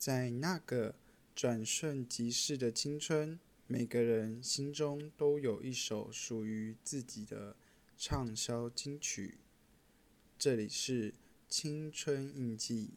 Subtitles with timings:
[0.00, 0.94] 在那个
[1.36, 7.54] 转瞬即逝的青春，每个人心中都有一首属于自己的
[7.98, 9.34] 畅销金曲。
[10.38, 11.12] 这里是
[11.50, 12.94] 青春印记。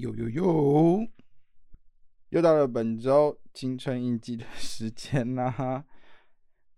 [0.00, 1.06] 有有有，
[2.30, 5.84] 又到了本周青春印记的时间啦！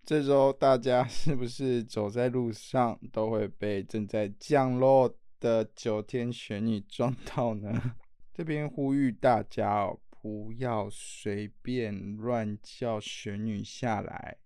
[0.05, 7.95] 这周大家是不是走在路上都会被正在降落的九天玄女撞到呢？
[8.35, 14.39] 这边呼吁大家哦，不要随便乱叫玄女下来，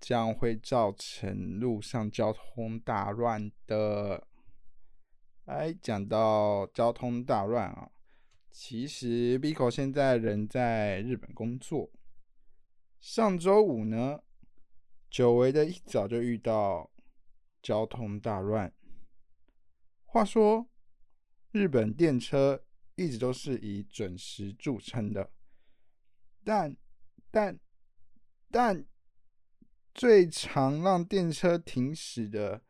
[0.00, 4.26] 这样会造成路上交通大乱的。
[5.44, 7.88] 哎，讲到交通大乱啊！
[8.58, 11.90] 其实 Biko 现在人在日本工作。
[12.98, 14.22] 上周五呢，
[15.10, 16.90] 久违的一早就遇到
[17.62, 18.72] 交通大乱。
[20.06, 20.66] 话说，
[21.52, 25.30] 日本电车一直都是以准时著称的，
[26.42, 26.74] 但
[27.30, 27.60] 但
[28.50, 28.86] 但
[29.94, 32.62] 最常让电车停驶的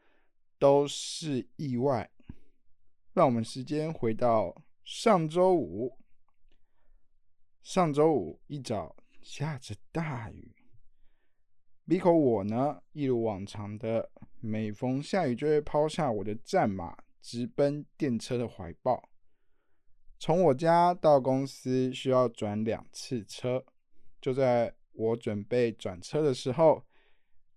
[0.59, 2.11] 都是意外。
[3.15, 4.66] 让我们时间回到。
[4.87, 5.99] 上周五，
[7.61, 10.55] 上周五一早下着大雨。
[11.89, 19.09] b 口我呢，一如往常的，每逢下雨就会抛下我的战马，直奔电车的怀抱。
[20.21, 23.65] 从我家到公司需要转两次车，
[24.21, 26.87] 就在我准备转车的时候，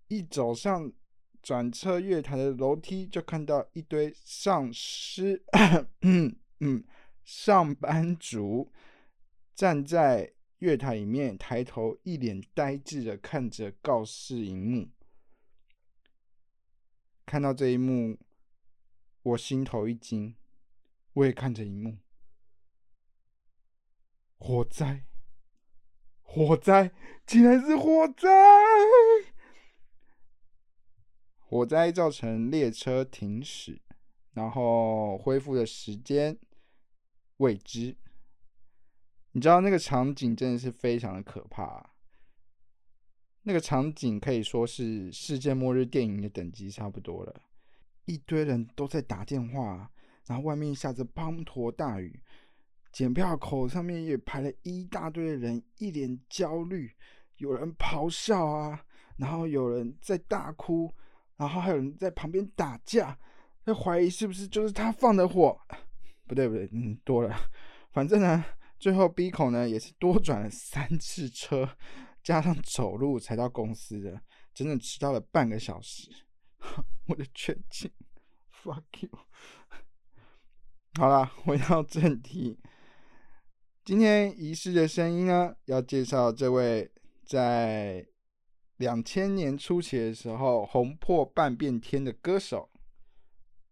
[0.08, 0.92] 一走上
[1.40, 5.44] 转车月台的楼梯，就看到一堆丧尸。
[7.32, 8.72] 上班族
[9.54, 14.90] 站在月台里面，抬头一脸呆滞的看着告示荧幕。
[17.24, 18.18] 看到这一幕，
[19.22, 20.34] 我心头一惊。
[21.12, 21.98] 我也看着荧幕，
[24.36, 25.04] 火灾！
[26.22, 26.92] 火灾！
[27.24, 28.28] 竟然是火灾！
[31.38, 33.80] 火灾造成列车停驶，
[34.32, 36.36] 然后恢复的时间。
[37.40, 37.96] 未知，
[39.32, 41.94] 你知道那个场景真的是非常的可怕。
[43.44, 47.40] 那个场景可以说是世界末日电影的等级差不多了。
[48.04, 49.90] 一堆人都在打电话，
[50.26, 52.20] 然后外面下着滂沱大雨，
[52.92, 56.94] 检票口上面也排了一大堆的人，一脸焦虑，
[57.38, 58.84] 有人咆哮啊，
[59.16, 60.92] 然后有人在大哭，
[61.38, 63.18] 然后还有人在旁边打架，
[63.64, 65.58] 在怀疑是不是就是他放的火。
[66.30, 67.36] 不对不对，嗯，多了。
[67.90, 68.44] 反正呢，
[68.78, 71.68] 最后 B 口呢也是多转了三次车，
[72.22, 74.22] 加上走路才到公司的，
[74.54, 76.08] 整整迟到了半个小时。
[77.08, 77.90] 我的全勤
[78.62, 79.10] ，fuck you。
[81.00, 82.60] 好了，回到正题，
[83.84, 86.88] 今天仪式的声音呢，要介绍这位
[87.26, 88.06] 在
[88.76, 92.70] 两千年初期的时候红破半边天的歌手，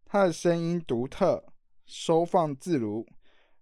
[0.05, 1.53] 他的声音独特。
[1.89, 3.07] 收放自如，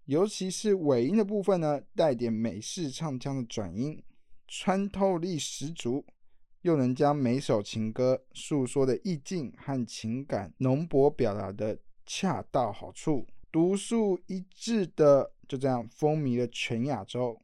[0.03, 4.03] 尤其是尾音的部分呢，带点美式唱腔的转音，
[4.47, 6.05] 穿透力十足，
[6.61, 17.41] 又能将每首情歌诉说的意境和情感浓薄表达的恰到好处，独树一帜的就这样风靡了全亚洲。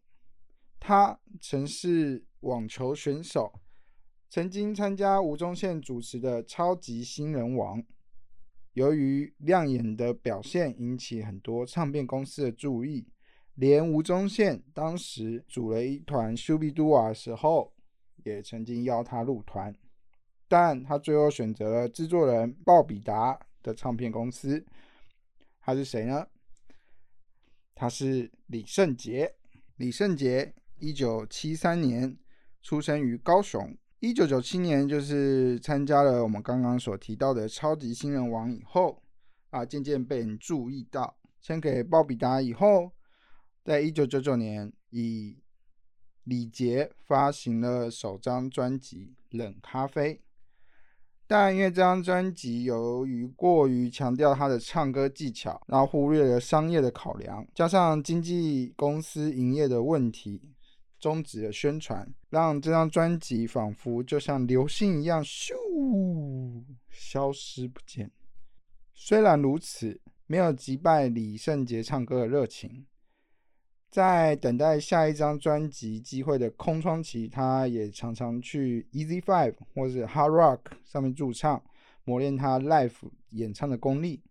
[0.82, 3.54] 他曾是网球选手，
[4.30, 7.82] 曾经参加吴宗宪主持的《超级新人王》。
[8.74, 13.08] 由于亮眼的表现引起很多唱片公司的注意，
[13.56, 17.72] 连吴宗宪当时组了一团 Shubidua 的时候，
[18.24, 19.76] 也曾经邀他入团，
[20.48, 24.66] 但他最后选择了制作人鲍比达的唱片公司。
[25.62, 26.28] 他是谁呢？
[27.76, 29.36] 他是李圣杰。
[29.78, 32.18] 李圣杰，一九七三年
[32.62, 33.76] 出生于高雄。
[34.04, 39.02] 一九九七年，就是参加了我们刚刚所提到的超级新人王以后，
[39.50, 42.92] 啊，渐渐被人注意到，签给鲍比达以后，
[43.64, 45.38] 在一九九九年以
[46.26, 50.16] 李杰发行了首张专辑《冷咖啡》，
[51.26, 60.53] 但因为这张专辑由于过于强调他的唱歌技巧，然后忽略了商业的考量，加上经纪公司营业的问题。
[61.04, 68.10] 终止了宣传，让这张专辑仿佛就像流星一样咻消失不见。
[68.94, 72.86] 虽然如此，没有击败李圣杰唱歌的热情。
[73.92, 81.62] 在等待下一张专辑机会的空窗期，他也常常去 Easy Five 或是 Hard Rock 上面驻唱，
[82.06, 84.24] 磨练他 Live 演唱的功力。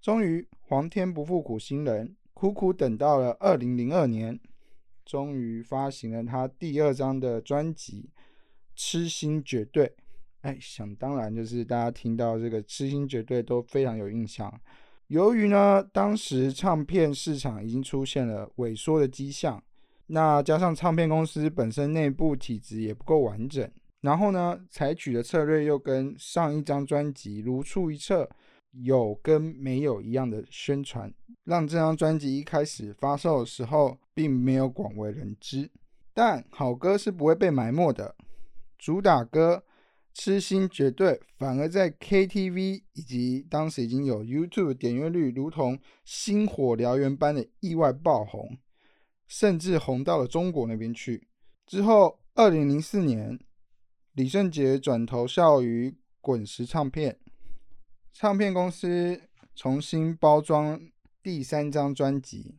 [0.00, 4.40] 终于，皇天不负苦心人，苦苦等到了二零零二年，
[5.04, 8.10] 终于发行了他第二张的专辑
[8.74, 9.86] 《痴心绝对》。
[10.42, 14.52] 哎，想当然就是大家听到这个《痴心绝对》都非常有印象。
[15.08, 19.62] 由于呢，当时唱片市场已经出现了萎缩的迹象，
[20.06, 23.70] 那加上唱片公司本身内部体制也不够完整，
[24.00, 28.28] 然后呢，采取的策略又跟上一张专辑如出一辙，
[28.72, 31.12] 有跟没有一样的宣传，
[31.44, 35.70] 让这张专辑一开始发售的时候并没有广为人知。
[36.12, 38.16] 但好歌是不会被埋没的，
[38.78, 39.64] 主打歌。
[40.14, 48.58] 痴心绝对，反而在 KTV 以及当时已经有 YouTube 点阅率如同星火燎原般的意外爆红，
[49.26, 51.28] 甚至红到了中国那边去。
[51.66, 53.40] 之后，二零零四年，
[54.12, 57.18] 李圣杰转投效于滚石唱片，
[58.12, 59.22] 唱片公司
[59.54, 60.78] 重新包装
[61.22, 62.58] 第三张专辑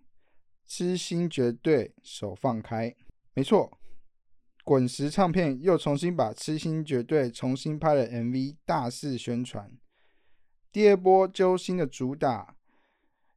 [0.71, 2.95] 《痴心绝对》，手放开，
[3.35, 3.77] 没错。
[4.63, 9.71] 滚石唱片又重新把《痴心绝对》重新拍了 MV，大肆宣传。
[10.71, 12.55] 第二波揪心的主打，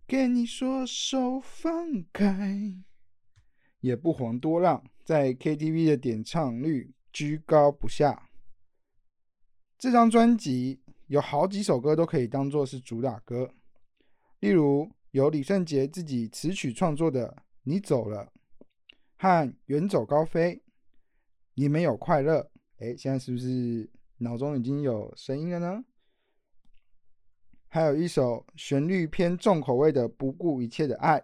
[0.07, 2.77] 跟你说手放开，
[3.81, 8.31] 也不遑多让，在 KTV 的点唱率居高不下。
[9.79, 13.55] 这张专辑有好几首歌都可以当做是主打歌，
[14.41, 17.29] 例如由李圣杰自己词曲创作的
[17.63, 18.25] 《你走了》
[19.17, 20.57] 和《远走高飞》。
[21.55, 22.51] 你没有快乐，
[22.81, 23.89] 哎，现在是不是
[24.19, 25.85] 脑中已经有声音了呢？
[27.69, 31.19] 还有一首旋律偏重口味的《不顾一切的爱》，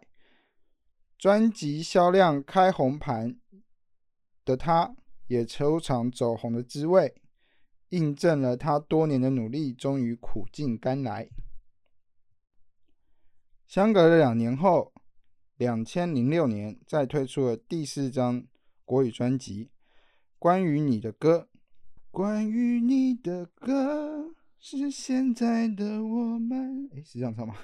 [1.18, 3.38] 专辑销量开红盘
[4.44, 4.94] 的他，
[5.26, 7.14] 也愁尝走红的滋味，
[7.92, 11.28] 印证了他多年的努力终于苦尽甘来。
[13.66, 14.92] 相隔了两年后，
[15.56, 18.44] 两千零六年再推出了第四张
[18.84, 19.70] 国语专辑。
[20.38, 21.48] 关于你的歌，
[22.10, 26.90] 关于你的歌，是现在的我们。
[26.94, 27.54] 哎，是这样唱吗？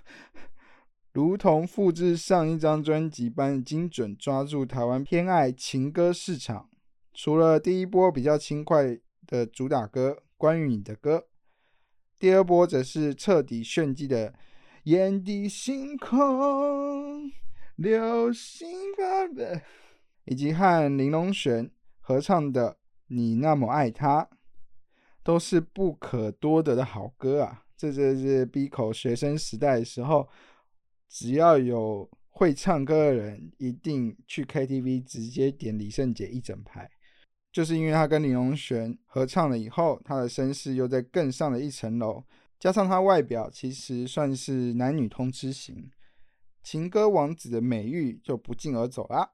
[1.13, 6.69] 如同复制上一张专辑般精准抓住台湾偏爱情歌市场。
[7.13, 8.97] 除了第一波比较轻快
[9.29, 11.19] 的主打歌《关于你的歌》，
[12.19, 14.31] 第二波则是彻底炫技的
[14.85, 17.27] 《眼底星空》、
[17.77, 19.63] 流星般的，
[20.25, 21.71] 以及和林隆璇。
[22.01, 22.71] 合唱的
[23.09, 24.23] 《你那么爱他》
[25.23, 27.67] 都是不可多得的好歌啊！
[27.77, 30.27] 这就是 B 口学生时代的时候，
[31.07, 36.91] 只要有会唱歌的人，一定去 KTV 直接点李圣杰一整排。
[37.51, 42.25] 就是因为他跟李荣璇合唱了以后，他的声势又在更上了一层楼，
[42.59, 45.91] 加上他外表其实算是男女通吃型，
[46.63, 49.31] 情歌王子的美誉就不胫而走啦。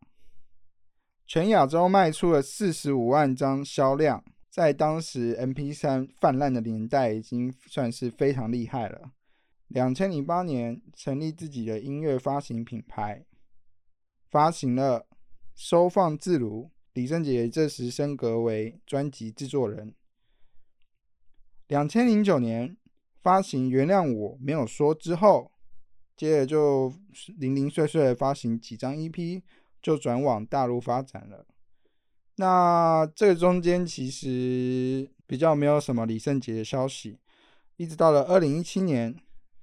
[1.26, 9.11] 全亚洲卖出了四十五万张销量，在当时 MP3 泛滥的年代，已经算是非常厉害了。
[9.69, 13.25] 两千零八年成立自己的音乐发行品牌，
[14.30, 15.00] 发行了
[15.54, 16.64] 《收放自如》，
[16.95, 19.95] 李圣杰这时升格为专辑制作人。
[21.69, 22.77] 两千零九年
[23.23, 25.53] 发行《原谅我没有说》之后，
[26.17, 26.95] 接着就
[27.37, 29.43] 零零碎碎发行几张 EP。
[29.85, 31.45] 就转往大陆发展了。
[32.37, 37.19] 那这中间其实比较没有什么李圣杰的消息，
[37.77, 39.15] 一直到了二零一七年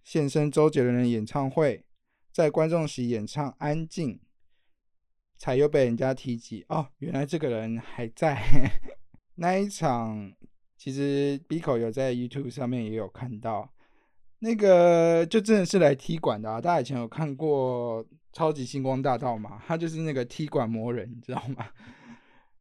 [0.03, 1.83] 现身周杰伦的演唱会，
[2.31, 4.13] 在观众席演唱《安静》，
[5.41, 8.39] 才又被人家提及哦，原来这个人还在。
[9.35, 10.31] 那一场
[10.77, 13.73] 其实 Biko 有在 YouTube 上面也有看到，
[14.37, 16.61] 那个就真的是来踢馆的啊！
[16.61, 18.05] 大家以前有看过。
[18.33, 21.67] 超级星光大道嘛，他就是那个踢馆魔人，你知道吗？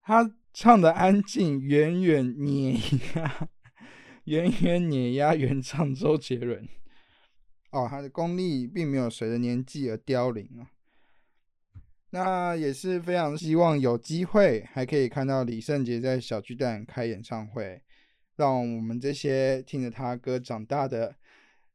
[0.03, 2.75] 他唱的安静，远远碾
[3.15, 3.49] 压，
[4.25, 6.69] 远远碾压原唱周杰伦。
[7.71, 10.67] 哦，他的功力并没有随着年纪而凋零啊。
[12.13, 17.81] 那也是非常希望有机会还可以看到李圣杰在小巨蛋开演唱会，
[18.35, 21.15] 让我们这些听着他歌长大的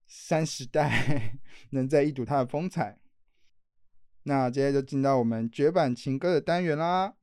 [0.06, 1.40] 三十代
[1.72, 3.00] 能再一睹他的风采。
[4.24, 7.14] 那接着就进到我们绝版情歌的单元啦。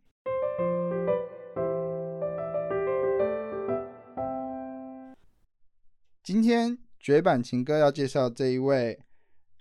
[6.22, 8.98] 今天绝版情歌要介绍这一位，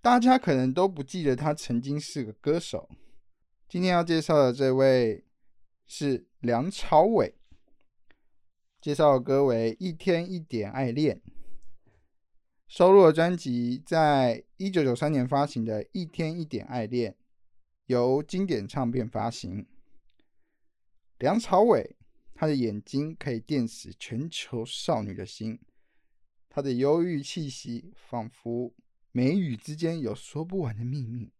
[0.02, 2.88] 大家可能都不记得他曾经是个歌手。
[3.72, 5.24] 今天要介绍的这位
[5.88, 7.36] 是梁朝伟，
[8.82, 11.16] 介绍的歌为《一天一点爱恋》，
[12.68, 17.14] 收录的专辑在一九九三年发行的《一天一点爱恋》，
[17.86, 19.66] 由经典唱片发行。
[21.20, 21.96] 梁朝伟，
[22.34, 25.58] 他的眼睛可以电死全球少女的心。
[26.50, 28.74] 他的忧郁气息，仿佛
[29.14, 31.32] 眉宇之间有说不完的秘密。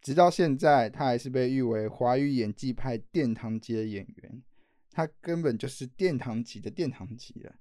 [0.00, 4.42] 直到现在，他还是被誉为华语演技派殿堂级的演员。
[4.90, 7.54] 他根本就是殿堂级的殿堂级了。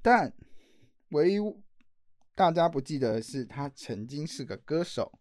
[0.00, 0.32] 但
[1.10, 1.38] 唯一
[2.34, 5.18] 大家不记得的是，他曾经是个歌手。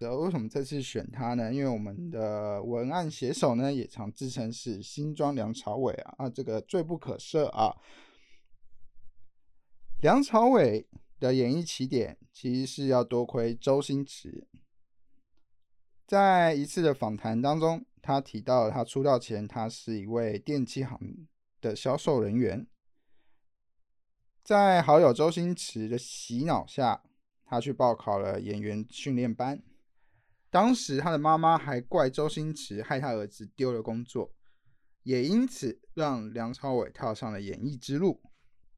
[0.00, 1.54] 为什么这次选他呢？
[1.54, 7.72] 因为我们的文案写手呢，也常自称是新装梁朝伟啊，啊，这个罪不可赦啊。
[10.00, 10.84] 梁朝伟
[11.22, 14.48] 的演艺起点其实是要多亏周星驰。
[16.04, 21.28] 在一次的访谈当中，他提到他出道前他是一位电器行
[21.60, 22.66] 的销售人员，
[24.42, 27.04] 在好友周星驰的洗脑下，
[27.44, 29.62] 他去报考了演员训练班。
[30.50, 34.34] 当时他的妈妈还怪周星驰害他儿子丢了工作，
[35.04, 38.20] 也因此让梁朝伟跳上了演艺之路。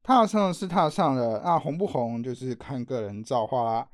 [0.05, 3.89] 踏上是踏上了，那红不红就是看个人造化啦。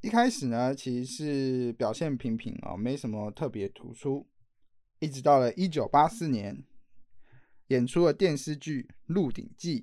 [0.00, 4.26] 一开始呢，其实是表现平平哦，没什么特别突出。
[4.98, 6.64] 一直到了一九八四年，
[7.68, 9.82] 演出了电视剧《鹿鼎记》，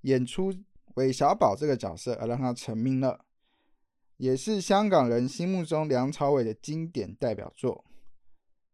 [0.00, 0.52] 演出
[0.94, 3.24] 韦小宝这个角色，而让他成名了，
[4.16, 7.84] 也是香港人心目中梁朝伟的经典代表作。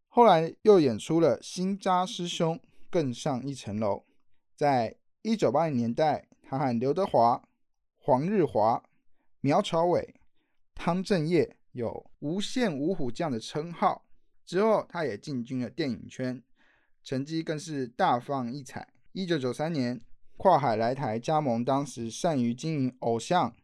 [0.08, 2.56] 后来又演出了《新扎师兄》，
[2.88, 4.06] 更上一层楼，
[4.56, 4.97] 在。
[5.28, 7.47] 一九八零年代，他和刘德华、
[7.99, 8.82] 黄日华、
[9.42, 10.14] 苗侨伟、
[10.75, 14.06] 汤镇业有“无线五虎将”的称号。
[14.47, 16.42] 之后，他也进军了电影圈，
[17.04, 18.88] 成绩更是大放异彩。
[19.12, 20.00] 一九九三年，
[20.38, 23.54] 跨海来台加盟当时善于经营偶像、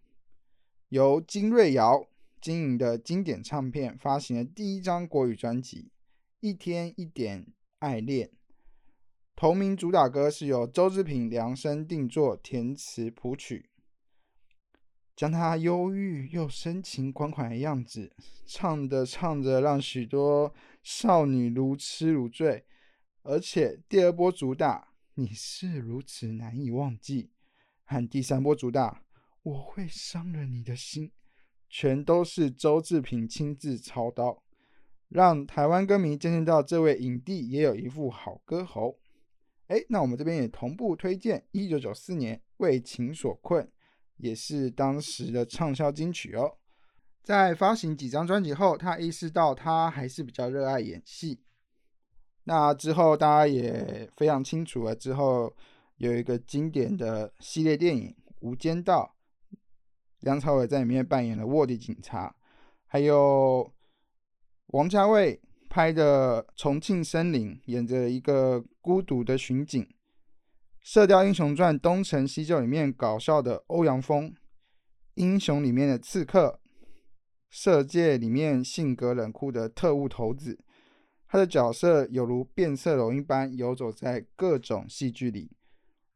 [0.91, 2.07] 由金瑞瑶
[2.43, 5.85] 经营的经典唱片，发行了第一张国语专辑
[6.41, 7.47] 《一天一点
[7.79, 8.29] 爱恋》。
[9.37, 13.69] 同名主打歌是由周志平量身定做、填词谱曲，
[15.17, 18.15] 将他忧郁又深情款款的样子
[18.47, 22.65] 唱着唱着，让许多少女如痴如醉。
[23.23, 24.81] 而且第二波主打
[25.15, 27.25] 《你是如此难以忘记》
[27.85, 28.91] 和第三波主打
[29.43, 31.09] 《我会伤了你的心》，
[31.69, 34.45] 全都是周志平亲自操刀，
[35.09, 39.01] 让台湾歌迷见证到这位影帝也有一副好歌喉。
[39.69, 43.65] 哎，那我们这边也同步推荐一九九四年《为情所困》，
[44.19, 46.59] 也是当时的畅销金曲哦。
[47.23, 51.41] 在发行几张专辑后，他意识到他还是比较热爱演戏。
[52.45, 55.57] 那之后大家也非常清楚了，之后
[55.97, 59.17] 有一个经典的系列电影《无间道》，
[60.21, 62.37] 梁朝伟在里面扮演了卧底警察，
[62.87, 63.73] 还有
[64.67, 65.41] 王家卫。
[65.75, 69.83] 拍的《重庆森林》，演着一个孤独的巡警；
[70.81, 74.27] 《射雕英雄传》东成西就里面搞笑的欧阳锋；
[75.15, 76.47] 《英雄》里面的刺客；
[77.51, 80.61] 《色戒》里面性格冷酷的特务头子。
[81.27, 85.51] 他的角色犹如变色龙一般游走在各种戏剧里，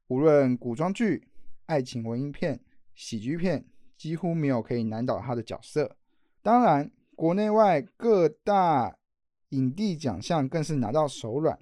[0.07, 1.27] 无论古装剧、
[1.67, 2.61] 爱情文艺片、
[2.95, 5.97] 喜剧片，几乎没有可以难倒他的角色。
[6.43, 8.95] 当然，国内外各大。
[9.51, 11.59] 影帝奖项更是拿到手软，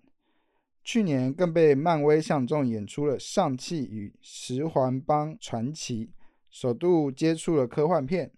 [0.82, 6.06] 去年更被漫威相中演出了《上汽与十环帮传奇》，
[6.50, 8.32] 首度接触了科幻片。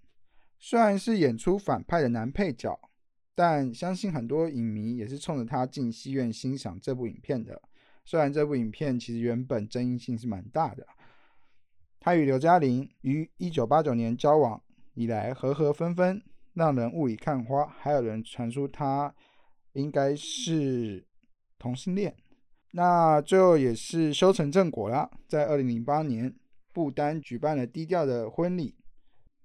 [0.59, 2.79] 虽然是演出反派的男配角，
[3.35, 7.63] 但相信很多影迷也是冲着他进戏院欣赏这部影片的。
[8.05, 10.87] 虽然这部影片其实原本争议性是蛮大的，
[12.01, 14.61] 他与刘嘉玲于一九八九年交往
[14.95, 16.23] 以来和和分分，
[16.55, 19.15] 让人雾里看花，还有人传出他。
[19.73, 21.07] 应该是
[21.59, 22.17] 同性恋，
[22.73, 25.11] 那最后也是修成正果了。
[25.27, 26.35] 在二零零八年，
[26.73, 28.75] 不丹举办了低调的婚礼。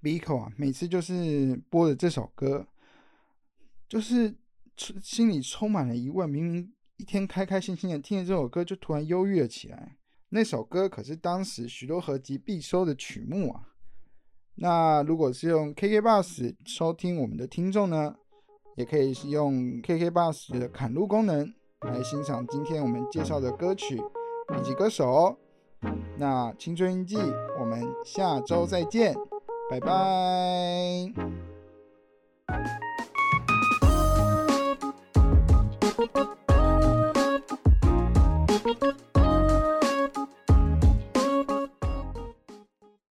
[0.02, 2.68] Biko 啊，每次就是播的这首歌，
[3.88, 4.36] 就是
[4.76, 6.30] 心里充满了疑问。
[6.30, 9.98] 明明一天开开心心的听着这首歌，就突然忧郁了起来。
[10.30, 13.70] 那首歌可是当时许多合集必收的曲目啊。
[14.56, 18.16] 那如果是用 KK Bus 收听我们的听众呢？
[18.76, 24.02] 也可以是用 kk bus 的砍路功能来欣赏今天我们介绍的歌曲
[24.58, 25.38] 以及歌手
[26.18, 27.18] 那青春印记
[27.60, 29.16] 我们下周再见
[29.70, 31.14] 拜拜。